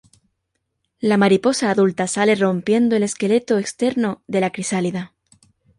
[0.99, 5.13] La mariposa adulta sale rompiendo el esqueleto externo de la crisálida.